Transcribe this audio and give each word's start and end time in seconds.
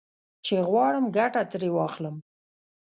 چې 0.45 0.55
غواړم 0.67 1.05
ګټه 1.17 1.41
ترې 1.51 1.69
واخلم. 1.73 2.15